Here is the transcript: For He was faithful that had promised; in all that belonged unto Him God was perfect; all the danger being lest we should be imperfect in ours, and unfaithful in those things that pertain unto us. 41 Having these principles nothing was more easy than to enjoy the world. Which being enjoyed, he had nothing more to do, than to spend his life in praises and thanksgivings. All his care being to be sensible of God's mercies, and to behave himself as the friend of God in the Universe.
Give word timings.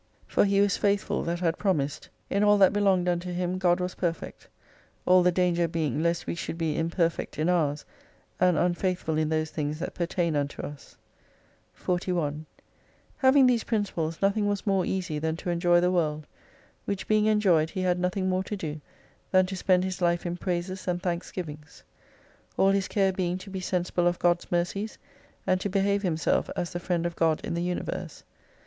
For 0.25 0.45
He 0.45 0.59
was 0.59 0.77
faithful 0.77 1.21
that 1.25 1.41
had 1.41 1.59
promised; 1.59 2.09
in 2.27 2.43
all 2.43 2.57
that 2.57 2.73
belonged 2.73 3.07
unto 3.07 3.31
Him 3.31 3.59
God 3.59 3.79
was 3.79 3.93
perfect; 3.93 4.47
all 5.05 5.21
the 5.21 5.31
danger 5.31 5.67
being 5.67 6.01
lest 6.01 6.25
we 6.25 6.33
should 6.33 6.57
be 6.57 6.75
imperfect 6.75 7.37
in 7.37 7.47
ours, 7.49 7.85
and 8.39 8.57
unfaithful 8.57 9.15
in 9.19 9.29
those 9.29 9.51
things 9.51 9.77
that 9.77 9.93
pertain 9.93 10.35
unto 10.35 10.63
us. 10.63 10.97
41 11.75 12.47
Having 13.17 13.45
these 13.45 13.63
principles 13.63 14.19
nothing 14.23 14.47
was 14.47 14.65
more 14.65 14.85
easy 14.87 15.19
than 15.19 15.35
to 15.37 15.51
enjoy 15.51 15.79
the 15.79 15.91
world. 15.91 16.25
Which 16.85 17.07
being 17.07 17.27
enjoyed, 17.27 17.69
he 17.69 17.81
had 17.83 17.99
nothing 17.99 18.27
more 18.27 18.43
to 18.45 18.57
do, 18.57 18.81
than 19.29 19.45
to 19.45 19.55
spend 19.55 19.83
his 19.83 20.01
life 20.01 20.25
in 20.25 20.35
praises 20.35 20.87
and 20.87 20.99
thanksgivings. 20.99 21.83
All 22.57 22.71
his 22.71 22.87
care 22.87 23.13
being 23.13 23.37
to 23.37 23.51
be 23.51 23.59
sensible 23.59 24.07
of 24.07 24.17
God's 24.17 24.51
mercies, 24.51 24.97
and 25.45 25.61
to 25.61 25.69
behave 25.69 26.01
himself 26.01 26.49
as 26.55 26.73
the 26.73 26.79
friend 26.79 27.05
of 27.05 27.15
God 27.15 27.41
in 27.45 27.53
the 27.53 27.61
Universe. 27.61 28.23